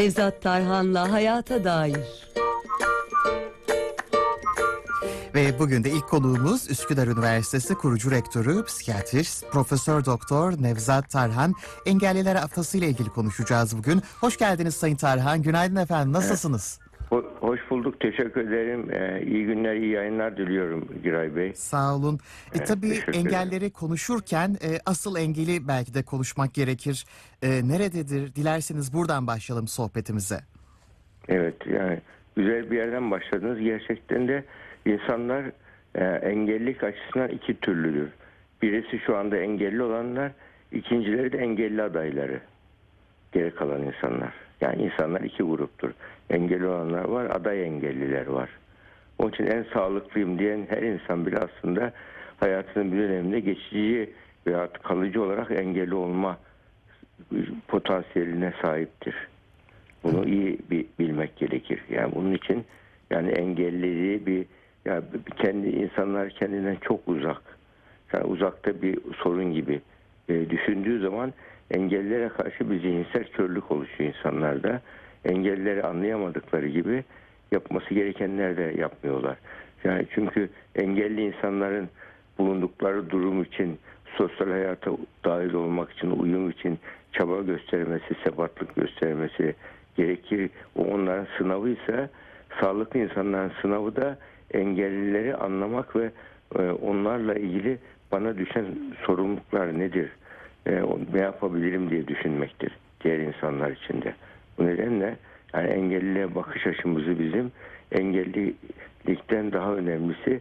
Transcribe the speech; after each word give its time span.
Nevzat 0.00 0.42
Tarhan'la 0.42 1.12
Hayata 1.12 1.64
Dair. 1.64 2.30
Ve 5.34 5.58
bugün 5.58 5.84
de 5.84 5.90
ilk 5.90 6.08
konuğumuz 6.08 6.70
Üsküdar 6.70 7.06
Üniversitesi 7.06 7.74
kurucu 7.74 8.10
rektörü, 8.10 8.64
psikiyatrist, 8.64 9.50
Profesör 9.50 10.04
Doktor 10.04 10.52
Nevzat 10.62 11.10
Tarhan. 11.10 11.54
Engelliler 11.86 12.36
Haftası 12.36 12.78
ile 12.78 12.88
ilgili 12.88 13.08
konuşacağız 13.08 13.78
bugün. 13.78 14.02
Hoş 14.20 14.36
geldiniz 14.38 14.74
Sayın 14.74 14.96
Tarhan. 14.96 15.42
Günaydın 15.42 15.76
efendim. 15.76 16.12
Nasılsınız? 16.12 16.78
Ho- 16.82 16.89
Hoş 17.40 17.60
bulduk, 17.70 18.00
teşekkür 18.00 18.40
ederim. 18.48 18.90
Ee, 18.92 19.22
iyi 19.26 19.46
günler, 19.46 19.74
iyi 19.74 19.90
yayınlar 19.90 20.36
diliyorum 20.36 20.88
Giray 21.02 21.36
Bey. 21.36 21.52
Sağ 21.54 21.94
olun. 21.96 22.14
E, 22.14 22.18
Evet, 22.56 22.66
tabii 22.66 22.88
teşekkür 22.88 23.12
ederim. 23.12 23.26
engelleri 23.26 23.70
konuşurken 23.70 24.48
e, 24.48 24.68
asıl 24.86 25.16
engeli 25.16 25.68
belki 25.68 25.94
de 25.94 26.02
konuşmak 26.02 26.54
gerekir. 26.54 27.04
E, 27.42 27.48
nerededir? 27.68 28.34
Dilerseniz 28.34 28.94
buradan 28.94 29.26
başlayalım 29.26 29.68
sohbetimize. 29.68 30.40
Evet, 31.28 31.54
yani 31.66 31.98
güzel 32.36 32.70
bir 32.70 32.76
yerden 32.76 33.10
başladınız. 33.10 33.58
Gerçekten 33.60 34.28
de 34.28 34.44
insanlar 34.86 35.44
e, 35.94 36.04
engellilik 36.04 36.84
açısından 36.84 37.28
iki 37.28 37.60
türlüdür. 37.60 38.08
Birisi 38.62 38.98
şu 39.06 39.16
anda 39.16 39.36
engelli 39.36 39.82
olanlar, 39.82 40.32
ikincileri 40.72 41.32
de 41.32 41.38
engelli 41.38 41.82
adayları. 41.82 42.40
Geri 43.32 43.54
kalan 43.54 43.82
insanlar. 43.82 44.32
Yani 44.60 44.82
insanlar 44.82 45.20
iki 45.20 45.42
gruptur. 45.42 45.90
Engelli 46.30 46.66
olanlar 46.66 47.04
var, 47.04 47.24
aday 47.30 47.64
engelliler 47.64 48.26
var. 48.26 48.48
Onun 49.18 49.30
için 49.30 49.46
en 49.46 49.66
sağlıklıyım 49.72 50.38
diyen 50.38 50.66
her 50.70 50.82
insan 50.82 51.26
bile 51.26 51.36
aslında 51.38 51.92
hayatının 52.40 52.92
bir 52.92 52.98
döneminde 52.98 53.40
geçici 53.40 54.10
veya 54.46 54.68
kalıcı 54.72 55.22
olarak 55.22 55.50
engelli 55.50 55.94
olma 55.94 56.38
potansiyeline 57.68 58.52
sahiptir. 58.62 59.14
Bunu 60.04 60.28
iyi 60.28 60.58
bir 60.70 60.86
bilmek 60.98 61.36
gerekir. 61.36 61.80
Yani 61.90 62.14
bunun 62.14 62.34
için 62.34 62.64
yani 63.10 63.30
engelliliği 63.30 64.26
bir 64.26 64.46
ya 64.84 65.02
bir 65.12 65.32
kendi 65.32 65.68
insanlar 65.68 66.30
kendinden 66.30 66.76
çok 66.76 67.08
uzak. 67.08 67.42
Yani 68.12 68.24
uzakta 68.24 68.82
bir 68.82 68.98
sorun 69.22 69.52
gibi 69.52 69.80
e, 70.30 70.50
düşündüğü 70.50 71.00
zaman 71.00 71.32
engellilere 71.70 72.28
karşı 72.28 72.70
bir 72.70 72.80
zihinsel 72.80 73.24
körlük 73.24 73.70
oluşuyor 73.70 74.14
insanlarda. 74.14 74.80
Engellileri 75.24 75.82
anlayamadıkları 75.82 76.68
gibi 76.68 77.04
yapması 77.52 77.94
gerekenler 77.94 78.56
de 78.56 78.74
yapmıyorlar. 78.78 79.36
Yani 79.84 80.06
çünkü 80.14 80.48
engelli 80.74 81.26
insanların 81.26 81.88
bulundukları 82.38 83.10
durum 83.10 83.42
için 83.42 83.78
sosyal 84.16 84.48
hayata 84.48 84.90
dahil 85.24 85.54
olmak 85.54 85.92
için, 85.92 86.10
uyum 86.10 86.50
için 86.50 86.78
çaba 87.12 87.40
göstermesi, 87.40 88.14
sebatlık 88.24 88.76
göstermesi 88.76 89.54
gerekir. 89.96 90.50
O 90.76 90.84
onların 90.84 91.26
sınavıysa 91.38 92.08
sağlıklı 92.60 93.00
insanların 93.00 93.52
sınavı 93.62 93.96
da 93.96 94.18
engellileri 94.54 95.36
anlamak 95.36 95.96
ve 95.96 96.10
e, 96.58 96.62
onlarla 96.70 97.34
ilgili 97.34 97.78
bana 98.12 98.38
düşen 98.38 98.64
sorumluluklar 99.06 99.78
nedir? 99.78 100.10
E, 100.66 100.82
ne 101.12 101.20
yapabilirim 101.20 101.90
diye 101.90 102.08
düşünmektir 102.08 102.72
diğer 103.04 103.18
insanlar 103.18 103.70
için 103.70 104.02
de. 104.02 104.14
Bu 104.58 104.66
nedenle 104.66 105.16
yani 105.54 105.68
engelliliğe 105.68 106.34
bakış 106.34 106.66
açımızı 106.66 107.18
bizim 107.18 107.52
engellilikten 107.92 109.52
daha 109.52 109.74
önemlisi 109.74 110.40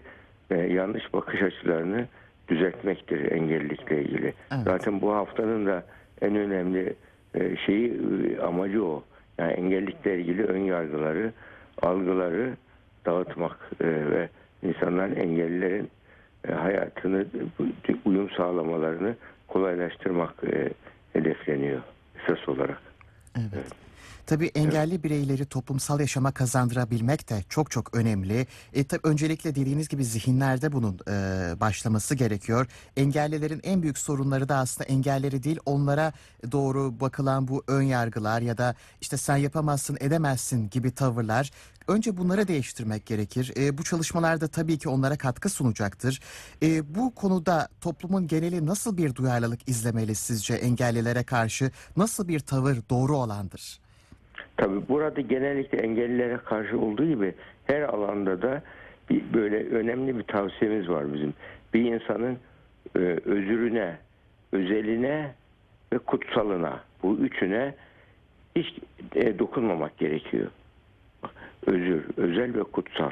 e, 0.51 0.55
yanlış 0.55 1.13
bakış 1.13 1.41
açılarını 1.41 2.07
düzeltmektir 2.47 3.31
engellilikle 3.31 4.01
ilgili. 4.01 4.33
Evet. 4.51 4.63
Zaten 4.63 5.01
bu 5.01 5.13
haftanın 5.13 5.65
da 5.65 5.85
en 6.21 6.35
önemli 6.35 6.93
e, 7.35 7.55
şeyi 7.65 7.93
e, 7.93 8.41
amacı 8.41 8.85
o. 8.85 9.03
Yani 9.37 9.51
engellilikle 9.51 10.19
ilgili 10.19 10.43
ön 10.43 10.59
yargıları, 10.59 11.33
algıları 11.81 12.53
dağıtmak 13.05 13.71
e, 13.81 13.85
ve 13.85 14.29
insanların 14.63 15.15
engellilerin 15.15 15.89
e, 16.47 16.51
hayatını 16.51 17.25
uyum 18.05 18.29
sağlamalarını 18.29 19.15
kolaylaştırmak 19.49 20.33
e, 20.43 20.69
hedefleniyor 21.13 21.81
esas 22.23 22.49
olarak. 22.49 22.81
Evet. 23.37 23.88
Tabii 24.29 24.51
engelli 24.55 25.03
bireyleri 25.03 25.45
toplumsal 25.45 25.99
yaşama 25.99 26.31
kazandırabilmek 26.31 27.29
de 27.29 27.43
çok 27.49 27.71
çok 27.71 27.95
önemli. 27.95 28.47
E, 28.73 28.83
tabii 28.83 29.01
öncelikle 29.03 29.55
dediğiniz 29.55 29.87
gibi 29.87 30.05
zihinlerde 30.05 30.71
bunun 30.71 30.99
e, 31.07 31.11
başlaması 31.59 32.15
gerekiyor. 32.15 32.67
Engellilerin 32.97 33.59
en 33.63 33.81
büyük 33.81 33.97
sorunları 33.97 34.49
da 34.49 34.55
aslında 34.55 34.87
engelleri 34.89 35.43
değil 35.43 35.59
onlara 35.65 36.13
doğru 36.51 36.99
bakılan 36.99 37.47
bu 37.47 37.63
ön 37.67 37.81
yargılar 37.81 38.41
ya 38.41 38.57
da 38.57 38.75
işte 39.01 39.17
sen 39.17 39.37
yapamazsın 39.37 39.97
edemezsin 39.99 40.69
gibi 40.69 40.91
tavırlar. 40.91 41.51
Önce 41.87 42.17
bunları 42.17 42.47
değiştirmek 42.47 43.05
gerekir. 43.05 43.53
E, 43.57 43.77
bu 43.77 43.83
çalışmalarda 43.83 44.47
tabii 44.47 44.77
ki 44.77 44.89
onlara 44.89 45.17
katkı 45.17 45.49
sunacaktır. 45.49 46.21
E, 46.63 46.95
bu 46.95 47.15
konuda 47.15 47.67
toplumun 47.81 48.27
geneli 48.27 48.65
nasıl 48.65 48.97
bir 48.97 49.15
duyarlılık 49.15 49.69
izlemeli 49.69 50.15
sizce 50.15 50.53
engellilere 50.53 51.23
karşı? 51.23 51.71
Nasıl 51.97 52.27
bir 52.27 52.39
tavır 52.39 52.77
doğru 52.89 53.17
olandır? 53.17 53.79
Tabii 54.59 54.87
burada 54.89 55.21
genellikle 55.21 55.77
engellilere 55.77 56.37
karşı 56.37 56.79
olduğu 56.79 57.05
gibi 57.05 57.33
her 57.67 57.81
alanda 57.81 58.41
da 58.41 58.61
bir 59.09 59.21
böyle 59.33 59.69
önemli 59.69 60.17
bir 60.17 60.23
tavsiyemiz 60.23 60.89
var 60.89 61.13
bizim. 61.13 61.33
Bir 61.73 61.93
insanın 61.93 62.37
e, 62.95 62.99
özürüne, 63.25 63.97
özeline 64.51 65.31
ve 65.93 65.97
kutsalına 65.97 66.79
bu 67.03 67.17
üçüne 67.17 67.75
hiç 68.55 68.79
e, 69.15 69.39
dokunmamak 69.39 69.97
gerekiyor. 69.97 70.47
Özür, 71.65 72.03
özel 72.17 72.55
ve 72.55 72.63
kutsal. 72.63 73.11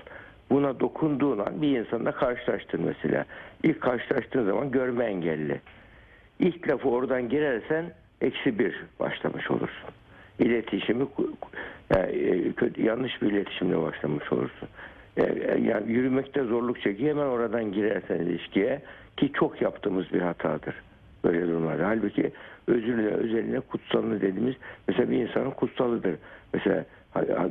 Buna 0.50 0.80
dokunduğun 0.80 1.40
an 1.40 1.62
bir 1.62 1.80
insanla 1.80 2.12
karşılaştın 2.12 2.82
mesela. 2.82 3.26
İlk 3.64 3.82
karşılaştığın 3.82 4.46
zaman 4.46 4.72
görme 4.72 5.06
engelli. 5.06 5.62
İlk 6.40 6.70
lafı 6.70 6.90
oradan 6.90 7.30
girersen 7.30 7.86
eksi 8.22 8.60
bir 8.60 8.86
başlamış 9.00 9.52
olursun. 9.52 9.97
İletişimi 10.40 11.08
yani, 11.96 12.12
e, 12.12 12.52
kötü, 12.52 12.82
yanlış 12.82 13.22
bir 13.22 13.32
iletişimle 13.32 13.82
başlamış 13.82 14.32
olursun. 14.32 14.68
E, 15.18 15.24
e, 15.24 15.62
Yani 15.62 15.92
yürümekte 15.92 16.44
zorluk 16.44 16.82
çekiyor 16.82 17.10
hemen 17.10 17.26
oradan 17.28 17.72
girersen 17.72 18.20
ilişkiye 18.20 18.82
ki 19.18 19.32
çok 19.34 19.62
yaptığımız 19.62 20.14
bir 20.14 20.22
hatadır 20.22 20.76
böyle 21.24 21.48
durumlarda. 21.48 21.88
Halbuki 21.88 22.32
özürüne, 22.68 23.08
özeline, 23.08 23.60
kutsalını 23.60 24.22
dediğimiz 24.22 24.56
mesela 24.88 25.12
bir 25.12 25.18
insanın 25.18 25.52
kutsalıdır. 25.52 26.16
Mesela 26.54 26.86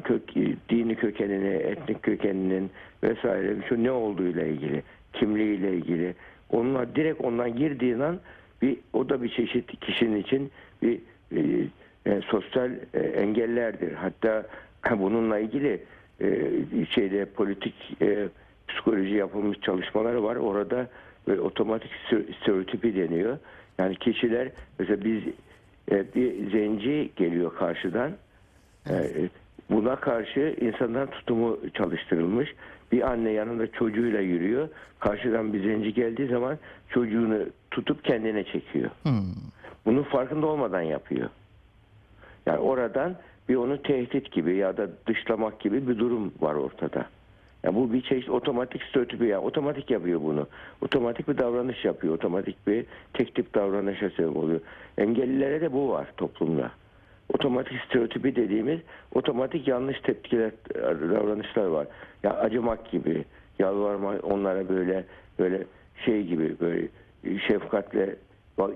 kök, 0.04 0.34
dini 0.68 0.96
kökenini, 0.96 1.54
etnik 1.54 2.02
kökeninin 2.02 2.70
vesaire 3.02 3.56
şu 3.68 3.84
ne 3.84 3.90
olduğuyla 3.90 4.44
ilgili, 4.44 4.82
kimliğiyle 5.12 5.74
ilgili 5.74 6.14
onunla 6.50 6.94
direkt 6.96 7.20
ondan 7.20 7.56
girdiğin 7.56 8.00
an 8.00 8.20
bir 8.62 8.76
o 8.92 9.08
da 9.08 9.22
bir 9.22 9.28
çeşit 9.28 9.80
kişinin 9.80 10.16
için 10.16 10.50
bir 10.82 10.98
e, 11.36 11.66
e, 12.06 12.20
sosyal 12.30 12.70
e, 12.94 12.98
engellerdir. 13.00 13.92
Hatta 13.92 14.46
bununla 14.98 15.38
ilgili 15.38 15.82
e, 16.20 16.50
şeyde 16.90 17.24
politik 17.24 17.74
e, 18.02 18.28
psikoloji 18.68 19.14
yapılmış 19.14 19.60
çalışmaları 19.60 20.22
var. 20.22 20.36
Orada 20.36 20.88
böyle 21.26 21.40
otomatik 21.40 21.90
stereotipi 22.42 22.96
deniyor. 22.96 23.38
Yani 23.78 23.96
kişiler 23.96 24.48
mesela 24.78 25.04
biz 25.04 25.22
e, 25.90 26.14
bir 26.14 26.50
zenci 26.50 27.10
geliyor 27.16 27.54
karşıdan. 27.54 28.12
E, 28.90 28.94
buna 29.70 29.96
karşı 29.96 30.56
insanların 30.60 31.06
tutumu 31.10 31.58
çalıştırılmış. 31.74 32.54
Bir 32.92 33.10
anne 33.10 33.30
yanında 33.30 33.72
çocuğuyla 33.72 34.20
yürüyor. 34.20 34.68
Karşıdan 35.00 35.52
bir 35.52 35.62
zenci 35.62 35.94
geldiği 35.94 36.28
zaman 36.28 36.58
çocuğunu 36.88 37.38
tutup 37.70 38.04
kendine 38.04 38.44
çekiyor. 38.44 38.90
Bunun 39.86 40.02
farkında 40.02 40.46
olmadan 40.46 40.82
yapıyor. 40.82 41.30
Yani 42.46 42.58
oradan 42.58 43.16
bir 43.48 43.56
onu 43.56 43.82
tehdit 43.82 44.32
gibi 44.32 44.56
ya 44.56 44.76
da 44.76 44.88
dışlamak 45.06 45.60
gibi 45.60 45.88
bir 45.88 45.98
durum 45.98 46.32
var 46.40 46.54
ortada. 46.54 47.06
Ya 47.62 47.74
bu 47.74 47.92
bir 47.92 48.02
çeşit 48.02 48.30
otomatik 48.30 48.82
stereotipi 48.82 49.24
ya 49.24 49.40
otomatik 49.40 49.90
yapıyor 49.90 50.20
bunu. 50.22 50.46
Otomatik 50.82 51.28
bir 51.28 51.38
davranış 51.38 51.84
yapıyor. 51.84 52.14
Otomatik 52.14 52.66
bir 52.66 52.86
tek 53.12 53.34
tip 53.34 53.54
davranışa 53.54 54.10
sebep 54.10 54.36
oluyor. 54.36 54.60
Engellilere 54.98 55.60
de 55.60 55.72
bu 55.72 55.90
var 55.90 56.06
toplumda. 56.16 56.70
Otomatik 57.34 57.80
stereotipi 57.88 58.36
dediğimiz 58.36 58.80
otomatik 59.14 59.68
yanlış 59.68 60.00
tepkiler, 60.00 60.50
davranışlar 60.84 61.66
var. 61.66 61.86
Ya 62.22 62.36
acımak 62.36 62.90
gibi, 62.90 63.24
yalvarmak 63.58 64.24
onlara 64.24 64.68
böyle 64.68 65.04
böyle 65.38 65.64
şey 66.04 66.22
gibi 66.22 66.56
böyle 66.60 66.88
şefkatle 67.48 68.16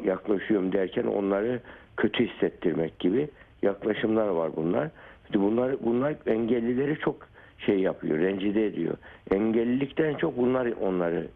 yaklaşıyorum 0.04 0.72
derken 0.72 1.04
onları 1.04 1.60
kötü 1.96 2.26
hissettirmek 2.26 2.98
gibi 2.98 3.28
yaklaşımlar 3.62 4.28
var 4.28 4.50
bunlar. 4.56 4.88
İşte 5.24 5.40
bunlar 5.40 5.84
bunlar 5.84 6.14
engellileri 6.26 6.98
çok 6.98 7.28
şey 7.58 7.78
yapıyor, 7.78 8.18
rencide 8.18 8.66
ediyor. 8.66 8.96
Engellilikten 9.30 10.14
çok 10.14 10.36
bunlar 10.36 10.72
onları 10.80 11.28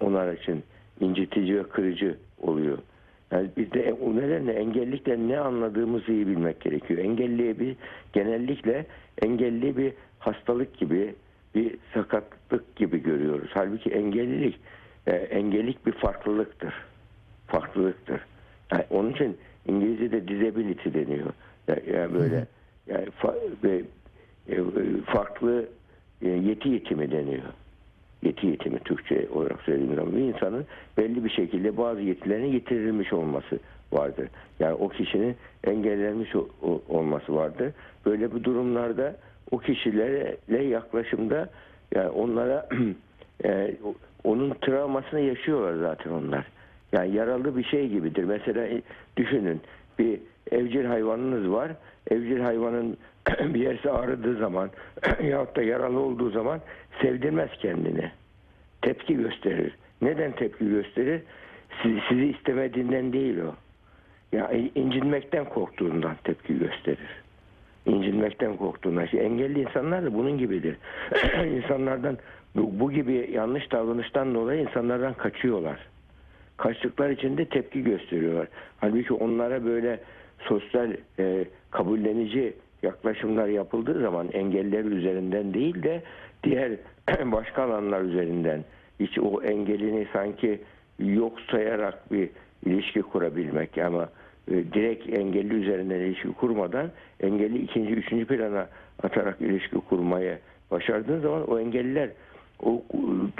onlar 0.00 0.32
için 0.32 0.62
incitici 1.00 1.58
ve 1.58 1.62
kırıcı 1.62 2.16
oluyor. 2.40 2.78
Yani 3.30 3.48
biz 3.56 3.72
de 3.72 3.92
o 3.92 4.16
nedenle 4.16 4.52
engellilikle 4.52 5.28
ne 5.28 5.38
anladığımızı 5.38 6.12
iyi 6.12 6.26
bilmek 6.26 6.60
gerekiyor. 6.60 7.00
Engelliye 7.00 7.58
bir 7.58 7.76
genellikle 8.12 8.86
engelli 9.22 9.76
bir 9.76 9.92
hastalık 10.18 10.78
gibi 10.78 11.14
bir 11.54 11.76
sakatlık 11.94 12.76
gibi 12.76 13.02
görüyoruz. 13.02 13.50
Halbuki 13.54 13.90
engellilik 13.90 14.60
e, 15.06 15.12
engellilik 15.12 15.86
bir 15.86 15.92
farklılıktır. 15.92 16.74
Farklılıktır. 17.46 18.20
Yani 18.72 18.84
onun 18.90 19.10
için 19.10 19.36
İngilizce'de 19.82 20.28
disability 20.28 20.88
deniyor. 20.94 21.26
Yani, 21.68 22.14
böyle 22.14 22.46
yani 22.86 23.08
e, 24.48 24.66
farklı 25.06 25.66
e, 26.22 26.28
yeti 26.28 26.68
yetimi 26.68 27.10
deniyor. 27.10 27.42
Yeti 28.22 28.46
yetimi 28.46 28.78
Türkçe 28.78 29.28
olarak 29.34 29.62
söylediğim 29.62 29.94
zaman 29.94 30.16
bir 30.16 30.20
insanın 30.20 30.66
belli 30.96 31.24
bir 31.24 31.30
şekilde 31.30 31.76
bazı 31.76 32.00
yetilerine 32.00 32.48
yitirilmiş 32.48 33.12
olması 33.12 33.58
vardır. 33.92 34.28
Yani 34.60 34.74
o 34.74 34.88
kişinin 34.88 35.36
engellenmiş 35.64 36.34
olması 36.88 37.34
vardır. 37.34 37.72
Böyle 38.06 38.34
bir 38.34 38.44
durumlarda 38.44 39.16
o 39.50 39.58
kişilerle 39.58 40.64
yaklaşımda 40.64 41.48
yani 41.94 42.08
onlara 42.08 42.68
e, 43.44 43.74
onun 44.24 44.50
travmasını 44.50 45.20
yaşıyorlar 45.20 45.88
zaten 45.88 46.10
onlar. 46.10 46.46
Yani 46.92 47.14
yaralı 47.14 47.56
bir 47.56 47.64
şey 47.64 47.88
gibidir. 47.88 48.24
Mesela 48.24 48.66
e, 48.66 48.82
düşünün 49.16 49.60
bir 49.98 50.20
evcil 50.50 50.84
hayvanınız 50.84 51.50
var. 51.50 51.72
Evcil 52.10 52.40
hayvanın 52.40 52.96
bir 53.54 53.60
yerse 53.60 53.90
ağrıdığı 53.90 54.36
zaman 54.36 54.70
yahut 55.22 55.56
da 55.56 55.62
yaralı 55.62 56.00
olduğu 56.00 56.30
zaman 56.30 56.60
sevdirmez 57.02 57.50
kendini. 57.62 58.10
Tepki 58.82 59.16
gösterir. 59.16 59.74
Neden 60.02 60.32
tepki 60.32 60.68
gösterir? 60.68 61.22
Sizi, 61.82 62.00
sizi 62.08 62.26
istemediğinden 62.26 63.12
değil 63.12 63.38
o. 63.38 63.54
Ya 64.32 64.50
incinmekten 64.74 65.44
korktuğundan 65.44 66.16
tepki 66.24 66.58
gösterir. 66.58 67.22
İncinmekten 67.86 68.56
korktuğundan. 68.56 69.04
İşte 69.04 69.18
engelli 69.18 69.60
insanlar 69.60 70.04
da 70.04 70.14
bunun 70.14 70.38
gibidir. 70.38 70.76
İnsanlardan 71.56 72.18
bu, 72.56 72.80
bu 72.80 72.92
gibi 72.92 73.30
yanlış 73.32 73.72
davranıştan 73.72 74.34
dolayı 74.34 74.62
insanlardan 74.62 75.14
kaçıyorlar. 75.14 75.78
Kaçtıkları 76.58 77.12
için 77.12 77.38
de 77.38 77.44
tepki 77.44 77.84
gösteriyorlar. 77.84 78.48
Halbuki 78.80 79.12
onlara 79.12 79.64
böyle 79.64 80.00
sosyal 80.38 80.96
e, 81.18 81.44
kabullenici 81.70 82.54
yaklaşımlar 82.82 83.48
yapıldığı 83.48 84.00
zaman 84.00 84.28
engeller 84.32 84.84
üzerinden 84.84 85.54
değil 85.54 85.82
de 85.82 86.02
diğer 86.44 86.72
başka 87.32 87.62
alanlar 87.62 88.02
üzerinden 88.02 88.64
hiç 89.00 89.18
o 89.18 89.42
engelini 89.42 90.06
sanki 90.12 90.60
yok 90.98 91.40
sayarak 91.50 92.12
bir 92.12 92.28
ilişki 92.66 93.02
kurabilmek 93.02 93.78
ama 93.78 94.08
e, 94.50 94.54
direkt 94.54 95.18
engelli 95.18 95.54
üzerinden 95.54 96.00
ilişki 96.00 96.32
kurmadan 96.32 96.90
engelli 97.20 97.58
ikinci, 97.58 97.92
üçüncü 97.92 98.26
plana 98.26 98.68
atarak 99.02 99.40
ilişki 99.40 99.76
kurmayı 99.76 100.38
başardığın 100.70 101.20
zaman 101.20 101.50
o 101.50 101.60
engelliler 101.60 102.10
o 102.62 102.82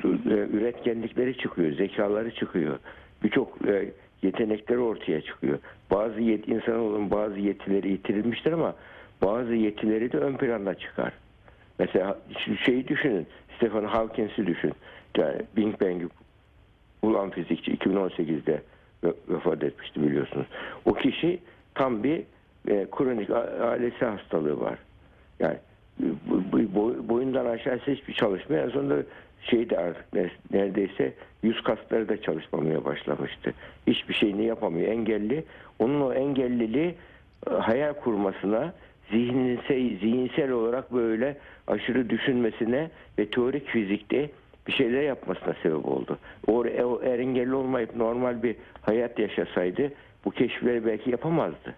e, 0.04 0.08
üretkenlikleri 0.30 1.38
çıkıyor, 1.38 1.72
zekaları 1.72 2.34
çıkıyor. 2.34 2.78
Birçok 3.22 3.68
e, 3.68 3.92
yetenekleri 4.22 4.78
ortaya 4.78 5.20
çıkıyor. 5.20 5.58
Bazı 5.90 6.20
yet, 6.20 6.48
insanoğlunun 6.48 7.10
bazı 7.10 7.38
yetileri 7.38 7.88
yitirilmiştir 7.90 8.52
ama 8.52 8.74
bazı 9.22 9.54
yetileri 9.54 10.12
de 10.12 10.18
ön 10.18 10.36
planda 10.36 10.74
çıkar. 10.74 11.12
Mesela 11.78 12.18
şeyi 12.64 12.88
düşünün. 12.88 13.26
Stephen 13.56 13.84
Hawkins'i 13.84 14.46
düşün. 14.46 14.72
Yani 15.16 15.42
Big 15.56 15.80
Bang'i 15.80 16.08
bulan 17.02 17.30
fizikçi 17.30 17.72
2018'de 17.76 18.62
ve- 19.04 19.14
vefat 19.28 19.62
etmişti 19.62 20.02
biliyorsunuz. 20.02 20.46
O 20.84 20.94
kişi 20.94 21.38
tam 21.74 22.02
bir 22.02 22.22
e, 22.68 22.86
kronik 22.90 23.30
ailesi 23.60 24.04
hastalığı 24.04 24.60
var. 24.60 24.78
Yani 25.40 25.56
boyundan 27.08 27.46
aşağısı 27.46 27.90
hiçbir 27.90 28.14
çalışmıyor. 28.14 28.64
En 28.64 28.70
sonunda 28.70 29.02
şeyde 29.50 29.78
artık 29.78 30.12
ne- 30.12 30.30
neredeyse 30.52 31.12
yüz 31.42 31.62
kasları 31.62 32.08
da 32.08 32.22
çalışmamaya 32.22 32.84
başlamıştı. 32.84 33.54
Hiçbir 33.86 34.14
şeyini 34.14 34.44
yapamıyor. 34.44 34.88
Engelli. 34.88 35.44
Onun 35.78 36.00
o 36.00 36.12
engelliliği 36.12 36.94
e, 37.50 37.54
hayal 37.54 37.92
kurmasına 37.92 38.72
zihinsel, 39.10 39.98
zihinsel 39.98 40.50
olarak 40.50 40.92
böyle 40.92 41.36
aşırı 41.66 42.10
düşünmesine 42.10 42.90
ve 43.18 43.30
teorik 43.30 43.66
fizikte 43.68 44.30
bir 44.66 44.72
şeyler 44.72 45.02
yapmasına 45.02 45.54
sebep 45.62 45.86
oldu. 45.86 46.18
O, 46.46 46.52
o 46.58 47.00
eğer 47.02 47.18
engelli 47.18 47.54
olmayıp 47.54 47.96
normal 47.96 48.42
bir 48.42 48.56
hayat 48.82 49.18
yaşasaydı 49.18 49.92
bu 50.24 50.30
keşifleri 50.30 50.86
belki 50.86 51.10
yapamazdı. 51.10 51.74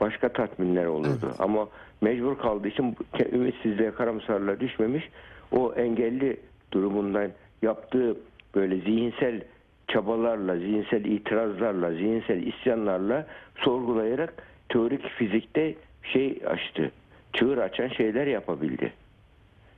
Başka 0.00 0.28
tatminler 0.28 0.86
olurdu. 0.86 1.34
Ama 1.38 1.68
mecbur 2.00 2.38
kaldığı 2.38 2.68
için 2.68 2.96
ümitsizliğe, 3.32 3.90
karamsarlığa 3.90 4.60
düşmemiş. 4.60 5.08
O 5.52 5.72
engelli 5.72 6.36
durumundan 6.72 7.30
yaptığı 7.62 8.16
böyle 8.54 8.76
zihinsel 8.76 9.42
çabalarla, 9.88 10.56
zihinsel 10.56 11.04
itirazlarla, 11.04 11.92
zihinsel 11.92 12.42
isyanlarla 12.42 13.26
sorgulayarak 13.56 14.34
teorik 14.68 15.08
fizikte 15.08 15.74
şey 16.02 16.40
açtı. 16.46 16.90
Çığır 17.32 17.58
açan 17.58 17.88
şeyler 17.88 18.26
yapabildi. 18.26 18.92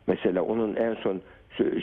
Mesela 0.06 0.42
onun 0.42 0.76
en 0.76 0.94
son 0.94 1.20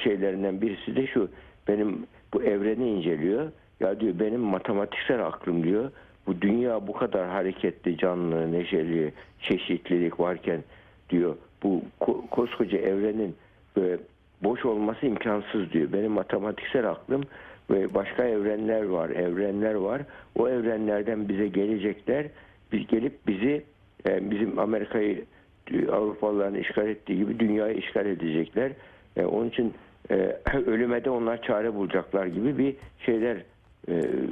şeylerinden 0.04 0.62
birisi 0.62 0.96
de 0.96 1.08
şu. 1.08 1.30
Benim 1.68 2.06
bu 2.34 2.44
evreni 2.44 2.90
inceliyor. 2.90 3.52
Ya 3.80 4.00
diyor 4.00 4.20
benim 4.20 4.40
matematiksel 4.40 5.26
aklım 5.26 5.64
diyor. 5.64 5.92
Bu 6.28 6.42
dünya 6.42 6.88
bu 6.88 6.94
kadar 6.94 7.30
hareketli, 7.30 7.98
canlı, 7.98 8.52
neşeli, 8.52 9.14
çeşitlilik 9.42 10.20
varken 10.20 10.64
diyor 11.10 11.36
bu 11.64 11.82
ko- 12.02 12.30
koskoca 12.30 12.78
evrenin 12.78 13.36
böyle 13.76 13.98
boş 14.44 14.66
olması 14.66 15.06
imkansız 15.06 15.72
diyor. 15.72 15.94
Benim 15.94 16.12
matematiksel 16.12 16.90
aklım 16.90 17.24
ve 17.70 17.94
başka 17.94 18.24
evrenler 18.24 18.84
var, 18.84 19.10
evrenler 19.10 19.74
var. 19.74 20.02
O 20.36 20.50
evrenlerden 20.50 21.30
bize 21.30 21.48
gelecekler. 21.48 22.28
Biz 22.72 22.88
gelip 22.88 23.28
bizi 23.28 23.64
e, 24.08 24.32
bizim 24.32 24.60
Amerika'yı 24.60 25.26
e, 25.74 25.88
Avrupalıların 25.88 26.56
işgal 26.56 26.88
ettiği 26.88 27.18
gibi 27.18 27.40
dünyayı 27.40 27.78
işgal 27.78 28.06
edecekler. 28.06 28.72
E, 29.18 29.26
onun 29.26 29.50
için 29.50 29.74
ölüme 30.66 31.06
de 31.06 31.10
onlar 31.10 31.42
çare 31.42 31.74
bulacaklar 31.74 32.26
gibi 32.26 32.58
bir 32.58 32.76
şeyler 33.06 33.38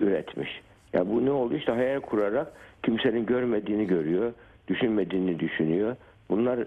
üretmiş. 0.01 0.61
Ya 0.93 1.09
bu 1.09 1.25
ne 1.25 1.31
oldu? 1.31 1.55
İşte 1.55 1.71
hayal 1.71 1.99
kurarak 1.99 2.51
kimsenin 2.83 3.25
görmediğini 3.25 3.87
görüyor, 3.87 4.33
düşünmediğini 4.67 5.39
düşünüyor. 5.39 5.95
Bunlar 6.29 6.59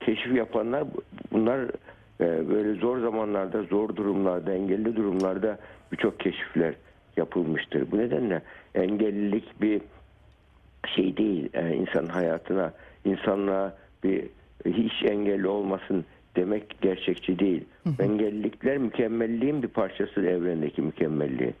keşif 0.00 0.34
yapanlar 0.36 0.84
bunlar 1.32 1.60
böyle 2.20 2.74
zor 2.74 2.98
zamanlarda, 3.00 3.62
zor 3.62 3.96
durumlarda, 3.96 4.52
engelli 4.52 4.96
durumlarda 4.96 5.58
birçok 5.92 6.20
keşifler 6.20 6.74
yapılmıştır. 7.16 7.90
Bu 7.90 7.98
nedenle 7.98 8.42
engellilik 8.74 9.60
bir 9.60 9.80
şey 10.94 11.16
değil 11.16 11.48
e, 11.54 11.74
insanın 11.74 12.08
hayatına, 12.08 12.72
insanlığa 13.04 13.76
bir 14.04 14.24
hiç 14.66 14.92
engelli 15.04 15.48
olmasın 15.48 16.04
demek 16.36 16.82
gerçekçi 16.82 17.38
değil. 17.38 17.64
Engellilikler 18.00 18.78
mükemmelliğin 18.78 19.62
bir 19.62 19.68
parçası 19.68 20.20
evrendeki 20.20 20.82
mükemmelliği. 20.82 21.54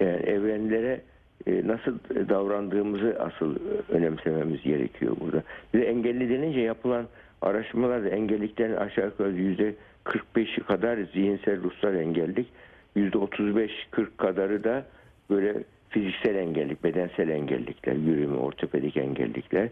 Yani 0.00 0.16
evrenlere 0.16 1.00
e, 1.46 1.66
nasıl 1.66 1.98
davrandığımızı 2.28 3.16
asıl 3.20 3.56
önemsememiz 3.88 4.62
gerekiyor 4.62 5.16
burada. 5.20 5.42
Bir 5.74 5.80
de 5.80 5.86
engelli 5.86 6.30
denince 6.30 6.60
yapılan 6.60 7.06
araştırmalarda 7.46 8.08
engelliklerin 8.08 8.76
aşağı 8.76 9.04
yukarı 9.04 9.32
yüzde 9.32 9.74
45'i 10.04 10.64
kadar 10.64 10.98
zihinsel 11.12 11.62
ruhsal 11.62 11.94
engellik, 11.94 12.46
yüzde 12.94 13.18
35-40 13.18 13.68
kadarı 14.16 14.64
da 14.64 14.86
böyle 15.30 15.54
fiziksel 15.88 16.34
engellik, 16.34 16.84
bedensel 16.84 17.28
engellikler, 17.28 17.92
yürüme, 17.92 18.36
ortopedik 18.36 18.96
engellikler. 18.96 19.68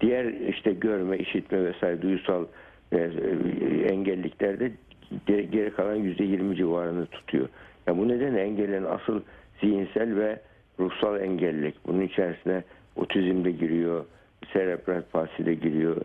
Diğer 0.00 0.24
işte 0.24 0.72
görme, 0.72 1.18
işitme 1.18 1.64
vesaire 1.64 2.02
duysal 2.02 2.44
e, 2.92 2.96
e, 2.96 3.08
engelliklerde 3.88 4.72
geri, 5.26 5.70
kalan 5.70 5.94
yüzde 5.94 6.24
20 6.24 6.56
civarını 6.56 7.06
tutuyor. 7.06 7.48
Yani 7.86 7.98
bu 7.98 8.08
nedenle 8.08 8.40
engellerin 8.40 8.84
asıl 8.84 9.20
zihinsel 9.60 10.16
ve 10.16 10.40
ruhsal 10.80 11.20
engellilik. 11.20 11.74
Bunun 11.86 12.00
içerisine 12.00 12.62
otizm 12.96 13.44
de 13.44 13.50
giriyor, 13.50 14.04
serebral 14.52 15.02
palsi 15.02 15.46
de 15.46 15.54
giriyor, 15.54 15.96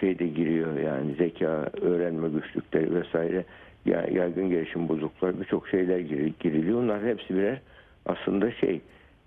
şey 0.00 0.18
de 0.18 0.26
giriyor 0.26 0.76
yani 0.80 1.14
zeka, 1.14 1.70
öğrenme 1.82 2.28
güçlükleri 2.28 2.94
vesaire 2.94 3.44
ya- 3.86 4.06
yaygın 4.12 4.50
gelişim 4.50 4.88
bozuklukları 4.88 5.40
birçok 5.40 5.68
şeyler 5.68 5.98
gir- 5.98 6.32
giriliyor. 6.40 6.82
Onlar 6.82 7.04
hepsi 7.04 7.34
birer 7.34 7.60
aslında 8.06 8.50
şey 8.52 8.80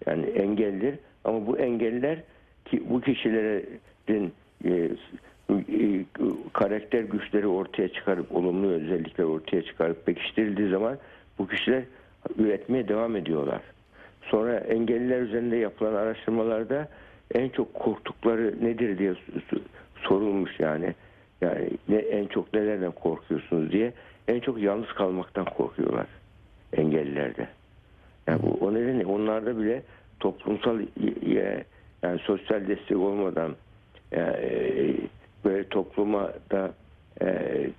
yani 0.06 0.26
engeldir 0.26 0.96
ama 1.24 1.48
bu 1.48 1.58
engeller 1.58 2.20
ki 2.66 2.84
bu 2.90 3.02
kişilerin 3.02 4.34
e, 4.66 4.90
e, 5.50 6.06
karakter 6.54 7.02
güçleri 7.02 7.48
ortaya 7.48 7.88
çıkarıp 7.88 8.36
olumlu 8.36 8.68
özellikler 8.68 9.24
ortaya 9.24 9.62
çıkarıp 9.62 10.06
pekiştirildiği 10.06 10.70
zaman 10.70 10.98
bu 11.40 11.48
kişiler 11.48 11.84
üretmeye 12.38 12.88
devam 12.88 13.16
ediyorlar. 13.16 13.62
Sonra 14.22 14.58
engelliler 14.58 15.22
üzerinde 15.22 15.56
yapılan 15.56 15.94
araştırmalarda 15.94 16.88
en 17.36 17.50
çok 17.50 17.74
korktukları 17.74 18.54
nedir 18.62 18.98
diye 18.98 19.14
sorulmuş 20.08 20.60
yani. 20.60 20.94
Yani 21.42 21.70
ne, 21.88 21.96
en 21.96 22.28
çok 22.28 22.54
nelerden 22.54 22.92
korkuyorsunuz 22.92 23.72
diye. 23.72 23.94
En 24.28 24.40
çok 24.40 24.62
yalnız 24.62 24.94
kalmaktan 24.94 25.46
korkuyorlar 25.46 26.06
engellilerde. 26.74 27.48
Yani 28.28 28.42
bu, 28.44 28.66
o 28.66 28.74
nedenle 28.74 29.06
onlarda 29.06 29.58
bile 29.60 29.84
toplumsal 30.20 30.80
y- 30.80 31.66
yani 32.04 32.20
sosyal 32.20 32.68
destek 32.68 32.98
olmadan 32.98 33.56
yani, 34.12 34.36
e, 34.38 34.96
böyle 35.46 35.68
topluma 35.68 36.32
da 36.52 36.74
e, 37.22 37.70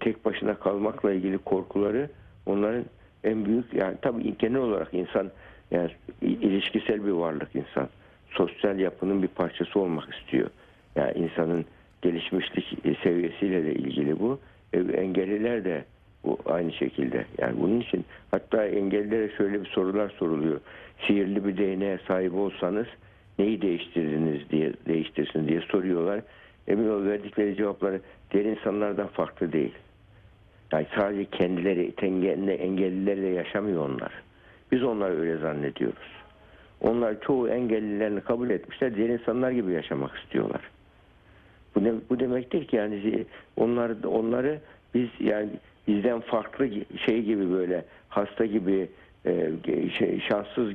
tek 0.00 0.24
başına 0.24 0.54
kalmakla 0.54 1.12
ilgili 1.12 1.38
korkuları 1.38 2.08
onların 2.46 2.84
en 3.24 3.44
büyük 3.44 3.74
yani 3.74 3.96
tabii 4.02 4.38
genel 4.38 4.60
olarak 4.60 4.94
insan 4.94 5.30
yani 5.70 5.90
ilişkisel 6.22 7.06
bir 7.06 7.10
varlık 7.10 7.54
insan. 7.54 7.88
Sosyal 8.30 8.78
yapının 8.78 9.22
bir 9.22 9.28
parçası 9.28 9.80
olmak 9.80 10.14
istiyor. 10.14 10.50
Yani 10.96 11.12
insanın 11.12 11.64
gelişmişlik 12.02 12.78
seviyesiyle 13.02 13.64
de 13.64 13.74
ilgili 13.74 14.20
bu. 14.20 14.38
E, 14.72 14.78
engelliler 14.78 15.64
de 15.64 15.84
bu 16.24 16.38
aynı 16.46 16.72
şekilde. 16.72 17.24
Yani 17.38 17.60
bunun 17.60 17.80
için 17.80 18.04
hatta 18.30 18.66
engellilere 18.66 19.30
şöyle 19.36 19.60
bir 19.60 19.68
sorular 19.68 20.08
soruluyor. 20.08 20.60
Sihirli 21.06 21.44
bir 21.44 21.56
değneğe 21.56 21.98
sahip 22.08 22.34
olsanız 22.34 22.86
neyi 23.38 23.62
değiştirdiniz 23.62 24.50
diye 24.50 24.72
değiştirsin 24.88 25.48
diye 25.48 25.60
soruyorlar. 25.60 26.20
Emin 26.68 26.88
ol 26.88 27.04
verdikleri 27.04 27.56
cevapları 27.56 28.00
diğer 28.30 28.44
insanlardan 28.44 29.06
farklı 29.06 29.52
değil. 29.52 29.74
Yani 30.72 30.86
sadece 30.96 31.24
kendileri 31.24 31.92
engelli, 32.02 32.50
engellilerle 32.50 33.28
yaşamıyor 33.28 33.88
onlar. 33.88 34.12
Biz 34.72 34.82
onları 34.82 35.20
öyle 35.20 35.36
zannediyoruz. 35.36 36.14
Onlar 36.80 37.20
çoğu 37.20 37.48
engellilerini 37.48 38.20
kabul 38.20 38.50
etmişler. 38.50 38.96
Diğer 38.96 39.08
insanlar 39.08 39.50
gibi 39.50 39.72
yaşamak 39.72 40.18
istiyorlar. 40.18 40.60
Bu, 41.74 41.84
ne, 41.84 41.92
bu 42.10 42.20
demektir 42.20 42.66
ki 42.66 42.76
yani 42.76 43.24
onlar 43.56 43.92
onları 44.04 44.58
biz 44.94 45.08
yani 45.20 45.48
bizden 45.88 46.20
farklı 46.20 46.68
şey 47.06 47.22
gibi 47.22 47.50
böyle 47.50 47.84
hasta 48.08 48.44
gibi 48.44 48.88
e, 49.26 49.50
şey, 49.98 50.20
şanssız 50.20 50.72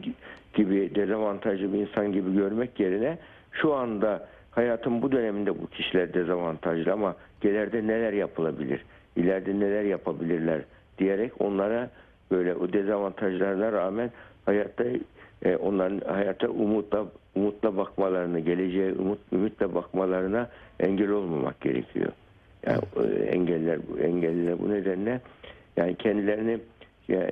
gibi 0.53 0.95
dezavantajlı 0.95 1.73
bir 1.73 1.77
insan 1.77 2.11
gibi 2.11 2.33
görmek 2.33 2.79
yerine 2.79 3.17
şu 3.51 3.73
anda 3.73 4.27
hayatın 4.51 5.01
bu 5.01 5.11
döneminde 5.11 5.61
bu 5.61 5.67
kişiler 5.67 6.13
dezavantajlı 6.13 6.93
ama 6.93 7.15
ileride 7.43 7.87
neler 7.87 8.13
yapılabilir? 8.13 8.81
ileride 9.15 9.59
neler 9.59 9.83
yapabilirler 9.83 10.61
diyerek 10.97 11.41
onlara 11.41 11.89
böyle 12.31 12.55
o 12.55 12.73
dezavantajlarına 12.73 13.71
rağmen 13.71 14.11
hayatta 14.45 14.83
e, 15.45 15.55
onların 15.55 15.99
hayata 15.99 16.49
umutla 16.49 17.05
umutla 17.35 17.77
bakmalarını, 17.77 18.39
geleceğe 18.39 18.93
umut 18.93 19.19
ümitle 19.31 19.75
bakmalarına 19.75 20.49
engel 20.79 21.09
olmamak 21.09 21.61
gerekiyor. 21.61 22.11
Yani 22.65 22.81
e, 22.97 23.23
engeller 23.23 23.79
bu 23.89 23.99
engelliler 23.99 24.59
bu 24.59 24.69
nedenle 24.69 25.21
yani 25.77 25.95
kendilerini 25.95 26.59
yani, 27.07 27.31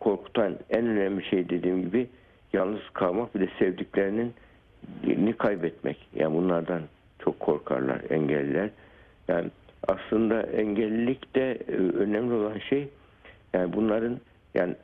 korkutan 0.00 0.56
en 0.70 0.86
önemli 0.86 1.24
şey 1.24 1.48
dediğim 1.48 1.82
gibi 1.82 2.06
yalnız 2.52 2.80
kalmak 2.92 3.34
bir 3.34 3.40
de 3.40 3.48
sevdiklerinin 3.58 4.34
ni 5.04 5.32
kaybetmek. 5.32 6.08
Yani 6.14 6.34
bunlardan 6.34 6.82
çok 7.18 7.40
korkarlar 7.40 8.00
engelliler. 8.10 8.70
Yani 9.28 9.50
aslında 9.88 10.42
engellilikte 10.42 11.58
e, 11.68 11.72
önemli 11.72 12.34
olan 12.34 12.58
şey 12.58 12.88
yani 13.52 13.72
bunların 13.72 14.20
yani 14.54 14.74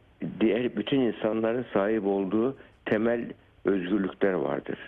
diğer 0.41 0.77
bütün 0.77 1.01
insanların 1.01 1.67
sahip 1.73 2.07
olduğu 2.07 2.57
temel 2.85 3.25
özgürlükler 3.65 4.33
vardır. 4.33 4.79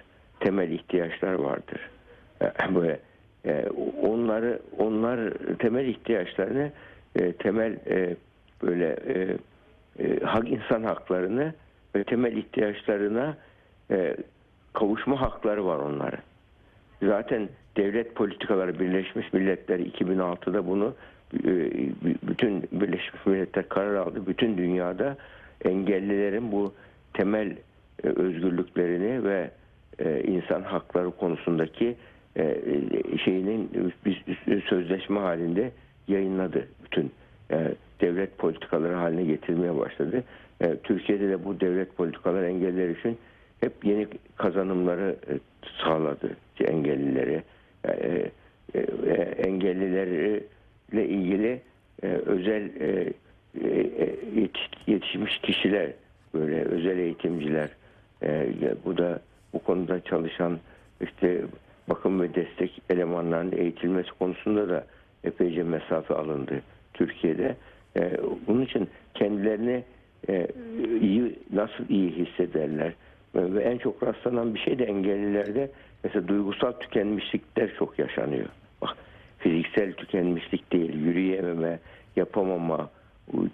Temel 0.41 0.71
ihtiyaçlar 0.71 1.33
vardır. 1.33 1.91
Böyle 2.75 3.00
e, 3.47 3.67
onları 4.03 4.61
onlar 4.79 5.33
temel 5.59 5.87
ihtiyaçlarını 5.87 6.73
e, 7.17 7.33
temel 7.33 7.73
e, 7.73 8.17
böyle 8.62 8.97
hak 10.25 10.49
insan 10.49 10.83
haklarını 10.83 11.55
ve 11.97 12.05
temel 12.05 12.37
ihtiyaçlarına 12.37 13.37
kavuşma 14.73 15.21
hakları 15.21 15.67
var 15.67 15.79
onların. 15.79 16.21
Zaten 17.03 17.49
devlet 17.76 18.14
politikaları 18.14 18.79
Birleşmiş 18.81 19.33
Milletler 19.33 19.79
2006'da 19.79 20.67
bunu 20.67 20.95
bütün 22.23 22.62
Birleşmiş 22.73 23.26
Milletler 23.26 23.69
karar 23.69 23.95
aldı. 23.95 24.26
Bütün 24.26 24.59
dünyada 24.59 25.17
engellilerin 25.64 26.53
bu 26.53 26.75
temel 27.14 27.57
e, 28.05 28.09
özgürlüklerini 28.09 29.25
ve 29.25 29.50
e, 29.99 30.23
insan 30.23 30.62
hakları 30.62 31.11
konusundaki 31.11 31.97
e, 32.37 32.57
şeyinin 33.25 33.71
bir 34.07 34.62
sözleşme 34.62 35.21
halinde 35.21 35.71
yayınladı 36.09 36.69
bütün 36.85 37.12
devlet 38.00 38.38
politikaları 38.38 38.95
haline 38.95 39.25
getirmeye 39.25 39.76
başladı. 39.76 40.25
Türkiye'de 40.83 41.29
de 41.29 41.45
bu 41.45 41.61
devlet 41.61 41.97
politikaları 41.97 42.47
engelliler 42.47 42.88
için 42.88 43.19
hep 43.61 43.85
yeni 43.85 44.07
kazanımları 44.37 45.17
sağladı 45.85 46.37
engellilere. 46.61 47.43
E, 47.88 48.31
e, 50.97 51.01
engellilerle 51.01 51.09
ilgili 51.09 51.61
e, 52.03 52.07
özel 52.07 52.71
e, 52.81 53.13
e, 53.65 54.17
yetiş, 54.35 54.71
yetişmiş 54.87 55.39
kişiler 55.39 55.93
böyle 56.35 56.65
özel 56.65 56.99
eğitimciler 56.99 57.69
e, 58.23 58.49
bu 58.85 58.99
da 58.99 59.21
bu 59.53 59.59
konuda 59.59 60.01
çalışan 60.01 60.59
işte 61.01 61.43
bakım 61.89 62.21
ve 62.21 62.35
destek 62.35 62.83
elemanlarının 62.91 63.53
eğitilmesi 63.53 64.11
konusunda 64.19 64.69
da 64.69 64.85
epeyce 65.25 65.63
mesafe 65.63 66.15
alındı 66.15 66.63
Türkiye'de. 66.95 67.57
E, 67.97 68.17
bunun 68.47 68.63
için 68.63 68.89
kendilerini 69.15 69.85
e, 70.29 70.49
iyi 71.01 71.39
nasıl 71.53 71.89
iyi 71.89 72.11
hissederler 72.11 72.93
ve 73.35 73.63
en 73.63 73.79
çok 73.79 74.03
rastlanan 74.03 74.55
bir 74.55 74.61
şey 74.61 74.79
de 74.79 74.85
engellilerde 74.85 75.71
mesela 76.05 76.29
duygusal 76.29 76.73
tükenmişlikler 76.73 77.71
çok 77.79 77.99
yaşanıyor. 77.99 78.49
Fiziksel 79.45 79.93
tükenmişlik 79.93 80.73
değil, 80.73 80.95
yürüyememe, 80.95 81.79
yapamama, 82.17 82.91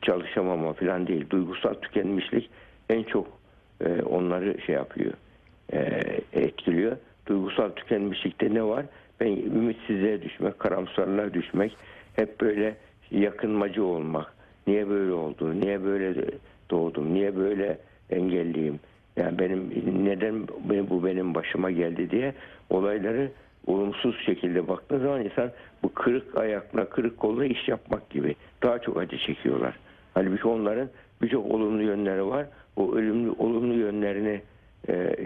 çalışamama 0.02 0.72
falan 0.72 1.06
değil. 1.06 1.30
Duygusal 1.30 1.74
tükenmişlik 1.74 2.50
en 2.90 3.02
çok 3.02 3.26
e, 3.84 4.02
onları 4.02 4.60
şey 4.66 4.74
yapıyor, 4.74 5.12
e, 5.72 6.00
etkiliyor. 6.32 6.96
Duygusal 7.26 7.68
tükenmişlikte 7.68 8.54
ne 8.54 8.62
var? 8.62 8.86
Ben 9.20 9.26
ümitsizliğe 9.26 10.22
düşmek, 10.22 10.58
karamsarlığa 10.58 11.34
düşmek, 11.34 11.76
hep 12.16 12.40
böyle 12.40 12.76
yakınmacı 13.10 13.84
olmak. 13.84 14.34
Niye 14.66 14.88
böyle 14.88 15.12
oldu? 15.12 15.60
Niye 15.60 15.84
böyle 15.84 16.14
doğdum? 16.70 17.14
Niye 17.14 17.36
böyle 17.36 17.78
engelliyim? 18.10 18.80
Yani 19.16 19.38
benim 19.38 19.70
neden 20.04 20.48
bu 20.90 21.04
benim 21.04 21.34
başıma 21.34 21.70
geldi 21.70 22.10
diye 22.10 22.34
olayları 22.70 23.30
olumsuz 23.70 24.24
şekilde 24.26 24.68
baktığı 24.68 24.98
zaman 24.98 25.24
insan 25.24 25.50
bu 25.82 25.94
kırık 25.94 26.36
ayakla 26.36 26.88
kırık 26.88 27.18
kolla 27.18 27.44
iş 27.44 27.68
yapmak 27.68 28.10
gibi 28.10 28.36
daha 28.62 28.78
çok 28.78 28.96
acı 28.96 29.18
çekiyorlar. 29.18 29.78
Halbuki 30.14 30.48
onların 30.48 30.88
birçok 31.22 31.46
olumlu 31.46 31.82
yönleri 31.82 32.26
var. 32.26 32.46
O 32.76 32.94
ölümlü 32.94 33.30
olumlu 33.30 33.74
yönlerini 33.74 34.42
e, 34.88 35.16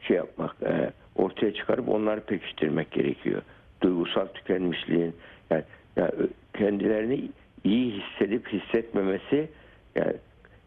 şey 0.00 0.16
yapmak, 0.16 0.56
e, 0.62 0.90
ortaya 1.16 1.54
çıkarıp 1.54 1.88
onları 1.88 2.20
pekiştirmek 2.20 2.90
gerekiyor. 2.90 3.42
Duygusal 3.82 4.26
tükenmişliğin 4.26 5.14
yani, 5.50 5.64
yani 5.96 6.10
kendilerini 6.54 7.28
iyi 7.64 7.92
hissedip 7.92 8.48
hissetmemesi 8.48 9.48
yani 9.94 10.14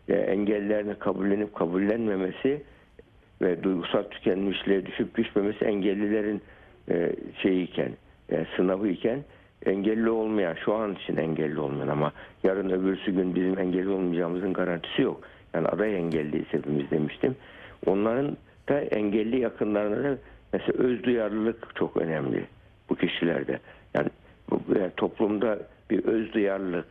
e, 0.09 0.13
engellerini 0.13 0.95
kabullenip 0.95 1.55
kabullenmemesi 1.55 2.63
ve 3.41 3.63
duygusal 3.63 4.03
tükenmişliğe 4.03 4.85
düşüp 4.85 5.17
düşmemesi 5.17 5.65
engellilerin 5.65 6.41
e, 6.91 7.15
şeyiken, 7.41 7.91
e, 8.31 8.45
sınavı 8.55 8.87
iken 8.87 9.19
engelli 9.65 10.09
olmayan, 10.09 10.55
şu 10.65 10.73
an 10.73 10.95
için 10.95 11.17
engelli 11.17 11.59
olmayan 11.59 11.87
ama 11.87 12.11
yarın 12.43 12.69
öbürsü 12.69 13.11
gün 13.11 13.35
bizim 13.35 13.59
engelli 13.59 13.89
olmayacağımızın 13.89 14.53
garantisi 14.53 15.01
yok. 15.01 15.21
Yani 15.53 15.67
aday 15.67 15.95
engelliyiz 15.95 16.45
hepimiz 16.51 16.91
demiştim. 16.91 17.35
Onların 17.85 18.37
da 18.69 18.81
engelli 18.81 19.39
yakınlarına 19.39 20.03
da 20.03 20.17
mesela 20.53 20.83
öz 20.83 21.03
duyarlılık 21.03 21.75
çok 21.75 21.97
önemli 21.97 22.45
bu 22.89 22.95
kişilerde. 22.95 23.59
Yani, 23.93 24.09
yani 24.51 24.91
toplumda 24.97 25.59
bir 25.89 26.05
öz 26.05 26.33
duyarlılık 26.33 26.85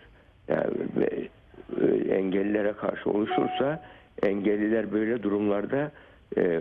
yani, 0.49 0.71
e, 1.01 2.15
engellilere 2.15 2.73
karşı 2.73 3.11
oluşursa 3.11 3.83
engelliler 4.23 4.93
böyle 4.93 5.23
durumlarda 5.23 5.93
e, 6.37 6.61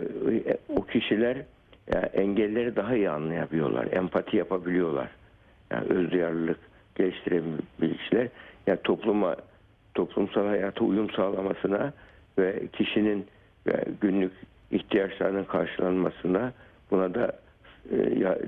o 0.76 0.82
kişiler 0.82 1.36
yani 1.94 2.06
engelleri 2.06 2.76
daha 2.76 2.96
iyi 2.96 3.10
anlayabiliyorlar, 3.10 3.86
empati 3.92 4.36
yapabiliyorlar. 4.36 5.08
Yani 5.70 5.88
özduyarlılık 5.88 6.58
geliştirebilirler. 6.94 8.28
Yani 8.66 8.78
topluma, 8.84 9.36
toplumsal 9.94 10.46
hayata 10.46 10.84
uyum 10.84 11.10
sağlamasına 11.10 11.92
ve 12.38 12.62
kişinin 12.72 13.26
günlük 14.00 14.32
ihtiyaçlarının 14.70 15.44
karşılanmasına 15.44 16.52
buna 16.90 17.14
da 17.14 17.32
e, 17.90 17.96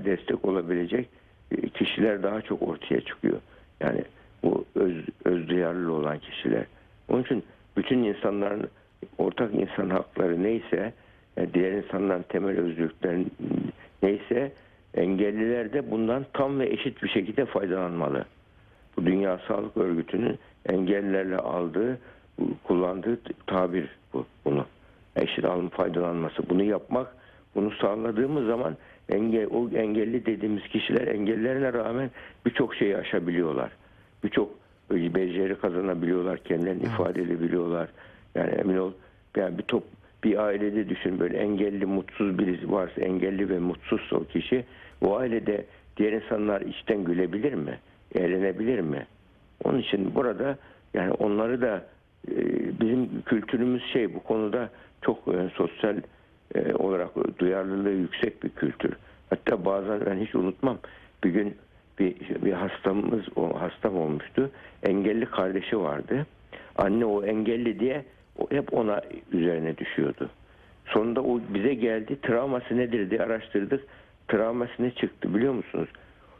destek 0.05 0.45
olabilecek 0.45 1.09
e, 1.51 1.69
kişiler 1.69 2.23
daha 2.23 2.41
çok 2.41 2.61
ortaya 2.61 3.01
çıkıyor. 3.01 3.37
Yani 3.79 4.03
bu 4.43 4.65
öz, 4.75 4.95
özduyarlı 5.25 5.93
olan 5.93 6.19
kişiler. 6.19 6.65
Onun 7.09 7.23
için 7.23 7.43
bütün 7.77 8.03
insanların 8.03 8.69
ortak 9.17 9.53
insan 9.53 9.89
hakları 9.89 10.43
neyse, 10.43 10.93
diğer 11.53 11.71
insanların 11.71 12.25
temel 12.29 12.59
özgürlükleri 12.59 13.25
neyse 14.03 14.51
engelliler 14.93 15.73
de 15.73 15.91
bundan 15.91 16.25
tam 16.33 16.59
ve 16.59 16.69
eşit 16.69 17.03
bir 17.03 17.09
şekilde 17.09 17.45
faydalanmalı. 17.45 18.25
Bu 18.97 19.05
Dünya 19.05 19.39
Sağlık 19.47 19.77
Örgütü'nün 19.77 20.39
engellilerle 20.65 21.37
aldığı, 21.37 21.99
kullandığı 22.63 23.19
tabir 23.47 23.89
bu, 24.13 24.25
bunu. 24.45 24.65
Eşit 25.15 25.45
alım 25.45 25.69
faydalanması. 25.69 26.49
Bunu 26.49 26.63
yapmak, 26.63 27.07
bunu 27.55 27.71
sağladığımız 27.71 28.45
zaman 28.45 28.77
engel, 29.09 29.47
o 29.51 29.69
engelli 29.69 30.25
dediğimiz 30.25 30.63
kişiler 30.63 31.07
engellerine 31.07 31.73
rağmen 31.73 32.11
birçok 32.45 32.75
şeyi 32.75 32.97
aşabiliyorlar. 32.97 33.71
Birçok 34.23 34.49
beceri 34.91 35.55
kazanabiliyorlar, 35.55 36.37
kendilerini 36.37 36.83
ifade 36.83 37.21
edebiliyorlar. 37.21 37.89
Yani 38.35 38.49
emin 38.49 38.77
ol, 38.77 38.91
yani 39.37 39.57
bir 39.57 39.63
top 39.63 39.83
bir 40.23 40.37
ailede 40.37 40.89
düşün 40.89 41.19
böyle 41.19 41.37
engelli 41.37 41.85
mutsuz 41.85 42.39
birisi 42.39 42.71
varsa 42.71 43.01
engelli 43.01 43.49
ve 43.49 43.59
mutsuzsa 43.59 44.15
o 44.15 44.23
kişi 44.23 44.65
o 45.01 45.17
ailede 45.17 45.65
diğer 45.97 46.11
insanlar 46.11 46.61
içten 46.61 47.03
gülebilir 47.03 47.53
mi? 47.53 47.79
Eğlenebilir 48.15 48.79
mi? 48.79 49.07
Onun 49.63 49.79
için 49.79 50.15
burada 50.15 50.57
yani 50.93 51.11
onları 51.11 51.61
da 51.61 51.85
e, 52.31 52.35
bizim 52.81 53.21
kültürümüz 53.21 53.83
şey 53.93 54.13
bu 54.13 54.23
konuda 54.23 54.69
çok 55.01 55.17
e, 55.27 55.49
sosyal 55.55 55.97
e, 56.55 56.73
olarak 56.73 57.39
duyarlılığı 57.39 57.91
yüksek 57.91 58.43
bir 58.43 58.49
kültür. 58.49 58.93
Hatta 59.29 59.65
bazen 59.65 60.05
ben 60.05 60.17
hiç 60.17 60.35
unutmam 60.35 60.77
bir 61.23 61.29
gün 61.29 61.55
bir, 61.99 62.15
bir 62.45 62.53
hastamız 62.53 63.21
o 63.35 63.61
hastam 63.61 63.97
olmuştu. 63.97 64.51
Engelli 64.83 65.25
kardeşi 65.25 65.79
vardı. 65.79 66.25
Anne 66.75 67.05
o 67.05 67.23
engelli 67.23 67.79
diye 67.79 68.05
hep 68.49 68.73
ona 68.73 69.01
üzerine 69.31 69.77
düşüyordu. 69.77 70.29
Sonunda 70.85 71.23
o 71.23 71.39
bize 71.49 71.73
geldi. 71.73 72.21
Travması 72.21 72.77
nedir 72.77 73.09
diye 73.09 73.21
araştırdık. 73.21 73.83
Travması 74.27 74.73
ne 74.79 74.91
çıktı 74.91 75.35
biliyor 75.35 75.53
musunuz? 75.53 75.89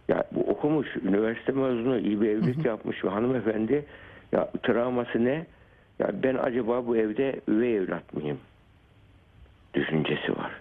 Ya 0.07 0.23
bu 0.31 0.39
okumuş, 0.51 0.87
üniversite 0.95 1.51
mezunu, 1.51 1.99
iyi 1.99 2.21
bir 2.21 2.29
evlilik 2.29 2.65
yapmış 2.65 3.03
bir 3.03 3.09
hanımefendi. 3.09 3.85
Ya 4.31 4.51
travması 4.63 5.25
ne? 5.25 5.45
Ya 5.99 6.11
ben 6.23 6.35
acaba 6.35 6.87
bu 6.87 6.97
evde 6.97 7.41
üvey 7.47 7.77
evlat 7.77 8.13
mıyım? 8.13 8.39
Düşüncesi 9.73 10.37
var. 10.37 10.51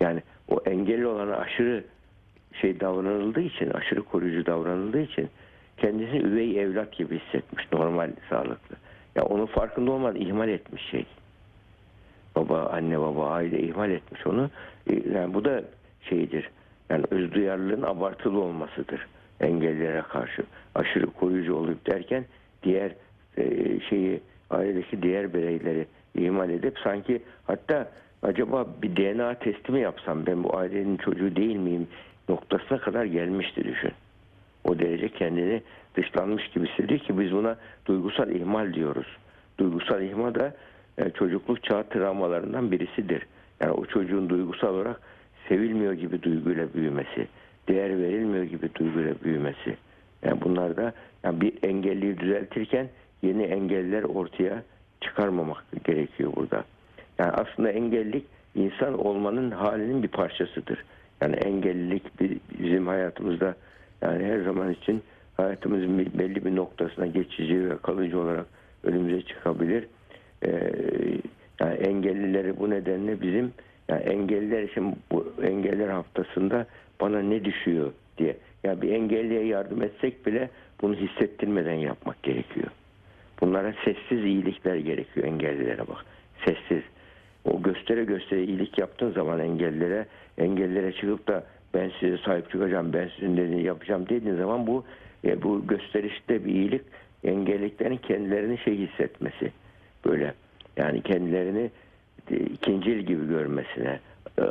Yani 0.00 0.22
o 0.48 0.60
engelli 0.66 1.06
olana 1.06 1.36
aşırı 1.36 1.84
şey 2.60 2.80
davranıldığı 2.80 3.40
için, 3.40 3.70
aşırı 3.70 4.02
koruyucu 4.02 4.46
davranıldığı 4.46 5.00
için 5.00 5.28
kendisini 5.76 6.18
üvey 6.18 6.60
evlat 6.60 6.92
gibi 6.92 7.18
hissetmiş 7.18 7.72
normal 7.72 8.10
sağlıklı. 8.30 8.76
Ya 9.16 9.22
onun 9.24 9.46
farkında 9.46 9.90
olmadan 9.90 10.20
ihmal 10.20 10.48
etmiş 10.48 10.82
şey. 10.90 11.06
Baba, 12.36 12.66
anne 12.72 13.00
baba, 13.00 13.30
aile 13.30 13.60
ihmal 13.60 13.90
etmiş 13.90 14.26
onu. 14.26 14.50
E, 14.90 15.10
Yani 15.14 15.34
bu 15.34 15.44
da 15.44 15.62
şeydir. 16.02 16.50
Yani 16.90 17.04
özduyarlılığın 17.10 17.82
abartılı 17.82 18.40
olmasıdır 18.40 19.06
engellilere 19.40 20.02
karşı. 20.02 20.42
Aşırı 20.74 21.06
koruyucu 21.06 21.54
olup 21.54 21.86
derken 21.86 22.24
diğer 22.62 22.92
e, 23.38 23.44
şeyi 23.80 24.20
ailedeki 24.50 25.02
diğer 25.02 25.34
bireyleri 25.34 25.86
ihmal 26.14 26.50
edip 26.50 26.78
sanki 26.78 27.22
hatta 27.46 27.88
acaba 28.22 28.66
bir 28.82 28.96
DNA 28.96 29.34
testi 29.34 29.72
mi 29.72 29.80
yapsam 29.80 30.26
ben 30.26 30.44
bu 30.44 30.56
ailenin 30.56 30.96
çocuğu 30.96 31.36
değil 31.36 31.56
miyim 31.56 31.86
noktasına 32.28 32.78
kadar 32.78 33.04
gelmişti 33.04 33.64
düşün. 33.64 33.92
O 34.64 34.78
derece 34.78 35.08
kendini 35.08 35.62
dışlanmış 35.96 36.48
gibi 36.48 36.68
hissediyor 36.68 37.00
ki 37.00 37.18
biz 37.20 37.32
buna 37.32 37.56
duygusal 37.86 38.30
ihmal 38.30 38.74
diyoruz. 38.74 39.06
Duygusal 39.58 40.02
ihmal 40.02 40.34
da 40.34 40.54
e, 40.98 41.10
çocukluk 41.10 41.64
çağı 41.64 41.88
travmalarından 41.88 42.72
birisidir. 42.72 43.26
Yani 43.60 43.72
o 43.72 43.86
çocuğun 43.86 44.28
duygusal 44.28 44.74
olarak 44.74 45.00
sevilmiyor 45.48 45.92
gibi 45.92 46.22
duyguyla 46.22 46.74
büyümesi, 46.74 47.28
değer 47.68 47.98
verilmiyor 47.98 48.44
gibi 48.44 48.74
duyguyla 48.74 49.14
büyümesi. 49.24 49.76
Yani 50.24 50.40
bunlar 50.40 50.76
da 50.76 50.92
yani 51.24 51.40
bir 51.40 51.52
engelliyi 51.62 52.18
düzeltirken 52.18 52.88
yeni 53.22 53.42
engeller 53.42 54.02
ortaya 54.02 54.62
çıkarmamak 55.00 55.64
gerekiyor 55.84 56.32
burada. 56.36 56.64
Yani 57.18 57.30
aslında 57.30 57.70
engellilik 57.70 58.24
insan 58.54 59.06
olmanın 59.06 59.50
halinin 59.50 60.02
bir 60.02 60.08
parçasıdır. 60.08 60.84
Yani 61.20 61.36
engellilik 61.36 62.20
bi- 62.20 62.38
bizim 62.58 62.86
hayatımızda 62.86 63.54
yani 64.02 64.24
her 64.24 64.40
zaman 64.40 64.72
için 64.72 65.02
hayatımızın 65.42 65.98
belli 65.98 66.44
bir 66.44 66.56
noktasına 66.56 67.06
geçici 67.06 67.70
ve 67.70 67.76
kalıcı 67.76 68.20
olarak 68.20 68.46
önümüze 68.84 69.22
çıkabilir. 69.22 69.86
Ee, 70.44 70.72
yani 71.60 71.74
engellileri 71.74 72.58
bu 72.58 72.70
nedenle 72.70 73.20
bizim 73.20 73.52
yani 73.88 74.02
engelliler 74.02 74.62
için 74.62 74.96
bu 75.12 75.34
engeller 75.42 75.88
haftasında 75.88 76.66
bana 77.00 77.22
ne 77.22 77.44
düşüyor 77.44 77.92
diye. 78.18 78.36
Yani 78.64 78.82
bir 78.82 78.92
engelliye 78.92 79.44
yardım 79.46 79.82
etsek 79.82 80.26
bile 80.26 80.50
bunu 80.82 80.94
hissettirmeden 80.94 81.74
yapmak 81.74 82.22
gerekiyor. 82.22 82.66
Bunlara 83.40 83.74
sessiz 83.84 84.24
iyilikler 84.24 84.76
gerekiyor 84.76 85.26
engellilere 85.26 85.88
bak. 85.88 86.04
Sessiz. 86.44 86.82
O 87.44 87.62
göstere 87.62 88.04
göstere 88.04 88.44
iyilik 88.44 88.78
yaptığın 88.78 89.12
zaman 89.12 89.40
engellilere, 89.40 90.06
engellilere 90.38 90.92
çıkıp 90.92 91.28
da 91.28 91.44
ben 91.74 91.90
size 92.00 92.18
sahip 92.18 92.50
çıkacağım, 92.50 92.92
ben 92.92 93.10
sizin 93.16 93.36
dediğini 93.36 93.62
yapacağım 93.62 94.08
dediğin 94.08 94.36
zaman 94.36 94.66
bu 94.66 94.84
e, 95.24 95.42
bu 95.42 95.66
gösterişte 95.66 96.44
bir 96.44 96.54
iyilik 96.54 96.82
engelliklerin 97.24 97.96
kendilerini 97.96 98.58
şey 98.58 98.78
hissetmesi. 98.78 99.52
Böyle 100.04 100.34
yani 100.76 101.02
kendilerini 101.02 101.70
e, 102.30 102.36
ikincil 102.36 102.98
gibi 102.98 103.28
görmesine, 103.28 104.00
e, 104.38 104.42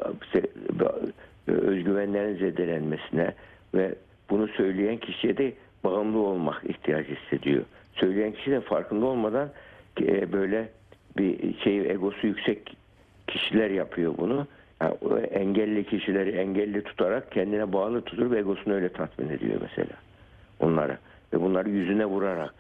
e, 1.48 1.52
özgüvenlerin 1.52 2.38
zedelenmesine 2.38 3.34
ve 3.76 3.96
bunu 4.30 4.48
söyleyen 4.48 4.98
kişiye 4.98 5.38
de 5.38 5.54
bağımlı 5.84 6.20
olmak 6.20 6.64
ihtiyacı 6.70 7.16
hissediyor. 7.16 7.64
Söyleyen 7.94 8.32
kişi 8.32 8.52
de 8.52 8.62
farkında 8.62 9.06
olmadan 9.06 9.50
böyle 10.32 10.70
bir 11.18 11.60
şey 11.60 11.92
egosu 11.92 12.28
yüksek 12.28 12.78
kişiler 13.28 13.70
yapıyor 13.70 14.14
bunu. 14.18 14.48
Yani 14.82 15.26
engelli 15.26 15.84
kişileri 15.84 16.30
engelli 16.30 16.84
tutarak 16.84 17.32
kendine 17.32 17.74
bağlı 17.74 18.02
tutur 18.02 18.32
ve 18.32 18.40
egosunu 18.40 18.74
öyle 18.74 18.90
tatmin 18.90 19.30
ediyor 19.30 19.60
mesela 19.62 19.94
onlara 20.62 20.97
ve 21.34 21.41
bunları 21.41 21.69
yüzüne 21.69 22.06
vurarak. 22.06 22.54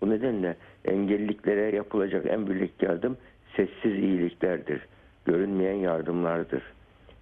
Bu 0.00 0.10
nedenle 0.10 0.56
engelliklere 0.84 1.76
yapılacak 1.76 2.26
en 2.26 2.46
büyük 2.46 2.82
yardım 2.82 3.16
sessiz 3.56 3.98
iyiliklerdir. 3.98 4.80
Görünmeyen 5.24 5.74
yardımlardır. 5.74 6.62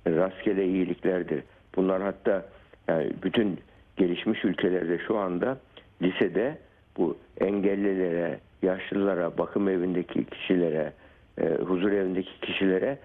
Rastgele 0.06 0.66
iyiliklerdir. 0.66 1.42
Bunlar 1.76 2.02
hatta 2.02 2.46
yani 2.88 3.10
bütün 3.22 3.58
gelişmiş 3.96 4.44
ülkelerde 4.44 4.98
şu 4.98 5.18
anda 5.18 5.58
lisede 6.02 6.58
bu 6.96 7.16
engellilere, 7.40 8.40
yaşlılara, 8.62 9.38
bakım 9.38 9.68
evindeki 9.68 10.24
kişilere, 10.24 10.92
e, 11.38 11.48
huzur 11.48 11.92
evindeki 11.92 12.40
kişilere 12.40 12.98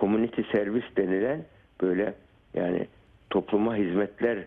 community 0.00 0.42
servis 0.52 0.84
denilen 0.96 1.44
böyle 1.82 2.14
yani 2.54 2.86
topluma 3.30 3.76
hizmetler 3.76 4.38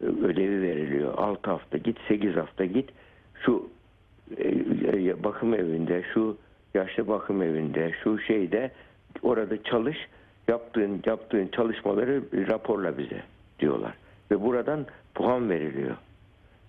ödevi 0.00 0.62
veriliyor. 0.62 1.14
6 1.16 1.50
hafta 1.50 1.78
git, 1.78 1.96
8 2.08 2.36
hafta 2.36 2.64
git. 2.64 2.90
Şu 3.44 3.68
e, 4.36 4.48
e, 4.48 5.24
bakım 5.24 5.54
evinde, 5.54 6.02
şu 6.14 6.36
yaşlı 6.74 7.08
bakım 7.08 7.42
evinde, 7.42 7.92
şu 8.04 8.18
şeyde 8.18 8.70
orada 9.22 9.62
çalış. 9.62 9.96
Yaptığın 10.48 11.02
yaptığın 11.06 11.48
çalışmaları 11.48 12.22
raporla 12.48 12.98
bize 12.98 13.22
diyorlar. 13.58 13.94
Ve 14.30 14.42
buradan 14.42 14.86
puan 15.14 15.50
veriliyor. 15.50 15.96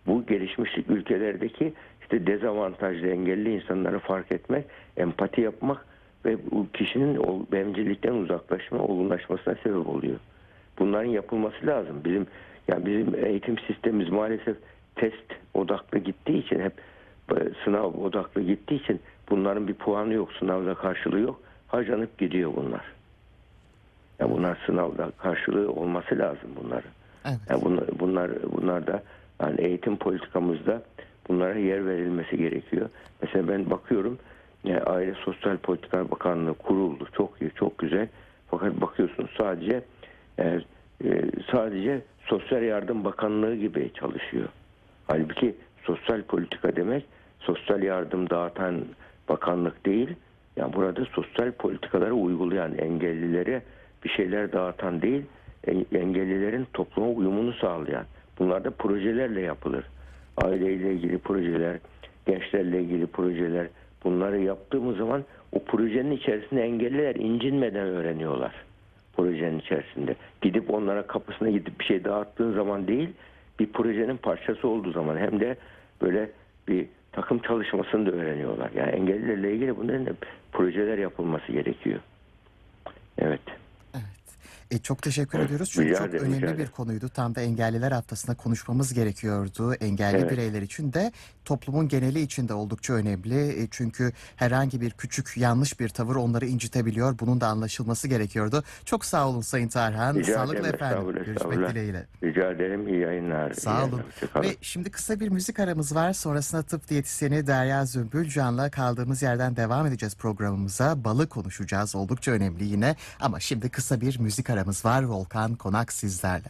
Bu 0.08 0.26
gelişmişlik 0.26 0.90
ülkelerdeki 0.90 1.74
işte 2.02 2.28
dezavantajlı 2.28 3.08
engelli 3.08 3.56
insanları 3.56 4.00
fark 4.00 4.32
etmek, 4.32 4.66
empati 4.98 5.42
yapmak 5.42 5.86
ve 6.26 6.38
bu 6.52 6.68
kişinin 6.74 7.48
bencillikten 7.52 8.14
uzaklaşma, 8.14 8.80
olgunlaşmasına 8.80 9.56
sebep 9.64 9.88
oluyor. 9.88 10.20
Bunların 10.80 11.10
yapılması 11.10 11.68
lazım. 11.68 12.02
Bizim 12.06 12.28
yani 12.68 12.86
bizim 12.86 13.26
eğitim 13.26 13.58
sistemimiz 13.60 14.10
maalesef 14.10 14.58
test 14.96 15.34
odaklı 15.54 15.98
gittiği 16.00 16.46
için 16.46 16.60
hep 16.60 16.74
e, 17.32 17.36
sınav 17.66 17.94
odaklı 17.94 18.42
gittiği 18.42 18.84
için 18.84 19.02
bunların 19.30 19.68
bir 19.68 19.74
puanı 19.74 20.14
yok, 20.14 20.30
sınavda 20.40 20.74
karşılığı 20.74 21.20
yok. 21.20 21.42
Harcanıp 21.68 22.18
gidiyor 22.18 22.52
bunlar. 22.56 22.82
Ya 24.20 24.32
bunlar 24.32 24.58
sınavda 24.66 25.12
karşılığı 25.18 25.72
olması 25.72 26.18
lazım 26.18 26.50
bunların. 26.62 26.92
Evet. 27.26 27.40
Yani 27.50 27.62
bunlar, 27.66 27.86
bunlar, 28.00 28.32
bunlar 28.52 28.88
da 28.88 29.04
yani 29.42 29.62
eğitim 29.62 29.98
politikamızda 29.98 30.82
bunlara 31.28 31.60
yer 31.60 31.86
verilmesi 31.86 32.38
gerekiyor. 32.38 32.90
Mesela 33.22 33.48
ben 33.48 33.70
bakıyorum 33.70 34.18
e, 34.66 34.78
Aile 34.78 35.14
Sosyal 35.14 35.58
Politikalar 35.58 36.12
Bakanlığı 36.12 36.54
kuruldu. 36.54 37.08
Çok 37.14 37.42
iyi, 37.42 37.52
çok 37.56 37.78
güzel. 37.78 38.08
Fakat 38.48 38.82
bakıyorsunuz 38.82 39.30
sadece 39.38 39.84
e, 40.40 40.60
e, 41.04 41.22
sadece 41.52 42.02
Sosyal 42.30 42.64
Yardım 42.64 43.04
Bakanlığı 43.06 43.56
gibi 43.56 43.92
çalışıyor. 43.94 44.48
Halbuki 45.08 45.56
sosyal 45.84 46.22
politika 46.22 46.76
demek 46.76 47.06
sosyal 47.40 47.84
yardım 47.84 48.30
dağıtan 48.30 48.86
bakanlık 49.30 49.86
değil. 49.86 50.10
Yani 50.56 50.74
burada 50.74 51.06
sosyal 51.06 51.52
politikaları 51.52 52.14
uygulayan 52.14 52.78
engellilere 52.78 53.62
bir 54.04 54.10
şeyler 54.10 54.52
dağıtan 54.52 55.02
değil, 55.02 55.24
en- 55.68 56.00
engellilerin 56.00 56.68
topluma 56.74 57.10
uyumunu 57.10 57.54
sağlayan. 57.54 58.06
Bunlar 58.40 58.64
da 58.64 58.72
projelerle 58.72 59.42
yapılır. 59.42 59.86
Aileyle 60.38 60.94
ilgili 60.94 61.18
projeler, 61.18 61.78
gençlerle 62.26 62.82
ilgili 62.82 63.08
projeler. 63.08 63.68
Bunları 64.04 64.40
yaptığımız 64.40 64.98
zaman 64.98 65.24
o 65.52 65.64
projenin 65.64 66.12
içerisinde 66.12 66.64
engelliler 66.64 67.16
incinmeden 67.16 67.88
öğreniyorlar. 67.88 68.67
Projenin 69.18 69.60
içerisinde. 69.60 70.16
Gidip 70.42 70.74
onlara 70.74 71.08
kapısına 71.08 71.50
gidip 71.50 71.80
bir 71.80 71.86
şey 71.86 72.04
dağıttığın 72.04 72.54
zaman 72.54 72.88
değil, 72.88 73.10
bir 73.60 73.72
projenin 73.74 74.18
parçası 74.18 74.68
olduğu 74.68 74.92
zaman 74.92 75.18
hem 75.18 75.40
de 75.40 75.58
böyle 76.02 76.30
bir 76.68 76.88
takım 77.12 77.40
çalışmasını 77.40 78.06
da 78.06 78.12
öğreniyorlar. 78.12 78.72
Yani 78.76 78.92
engellilerle 78.92 79.54
ilgili 79.54 79.78
bunların 79.78 80.06
da 80.06 80.12
projeler 80.52 80.98
yapılması 80.98 81.52
gerekiyor. 81.52 82.00
Evet. 83.18 83.42
E, 84.72 84.78
çok 84.78 85.02
teşekkür 85.02 85.40
ediyoruz 85.40 85.70
çünkü 85.72 85.90
Rica 85.90 85.98
çok 85.98 86.10
ederim, 86.10 86.34
önemli 86.34 86.58
bir 86.58 86.68
konuydu. 86.68 87.10
Tam 87.10 87.36
da 87.36 87.42
engelliler 87.42 87.92
haftasında 87.92 88.36
konuşmamız 88.36 88.94
gerekiyordu. 88.94 89.74
Engelli 89.74 90.18
Evet. 90.18 90.32
bireyler 90.32 90.62
için 90.62 90.94
de 90.94 91.12
toplumun 91.48 91.88
geneli 91.88 92.22
için 92.22 92.48
de 92.48 92.54
oldukça 92.54 92.94
önemli. 92.94 93.64
E, 93.64 93.68
çünkü 93.72 94.12
herhangi 94.36 94.82
bir 94.82 94.92
küçük 94.92 95.38
yanlış 95.38 95.80
bir 95.80 95.90
tavır 95.90 96.16
onları 96.16 96.46
incitebiliyor. 96.46 97.20
Bunun 97.20 97.42
da 97.42 97.48
anlaşılması 97.48 98.08
gerekiyordu. 98.08 98.64
Çok 98.86 99.06
sağ 99.06 99.28
olun 99.30 99.42
Sayın 99.42 99.68
Tarhan. 99.68 100.16
Rica 100.16 100.34
Sağlıklı 100.34 100.60
ederim, 100.60 100.76
efendim. 100.76 100.98
estağfurullah, 100.98 101.26
Görüşmek 101.26 101.70
dileğiyle. 101.70 102.06
Rica 102.24 102.52
ederim. 102.52 102.88
İyi 102.88 103.00
yayınlar. 103.00 103.54
Sağ 103.54 103.86
olun. 103.86 104.02
Ve 104.36 104.56
şimdi 104.62 104.92
kısa 104.92 105.20
bir 105.20 105.30
müzik 105.30 105.60
aramız 105.60 105.96
var. 105.96 106.14
Sonrasında 106.14 106.64
tıp 106.64 106.90
diyetisyeni 106.90 107.48
Derya 107.48 107.86
Zümbülcan'la 107.86 108.72
kaldığımız 108.72 109.22
yerden 109.22 109.56
devam 109.56 109.86
edeceğiz 109.86 110.16
programımıza. 110.16 111.04
Balı 111.04 111.30
konuşacağız. 111.30 111.96
Oldukça 111.96 112.32
önemli 112.32 112.64
yine. 112.66 112.96
Ama 113.20 113.40
şimdi 113.40 113.70
kısa 113.70 114.02
bir 114.02 114.20
müzik 114.20 114.50
aramız 114.50 114.86
var. 114.86 115.04
Volkan 115.04 115.56
Konak 115.56 115.94
sizlerle. 115.94 116.50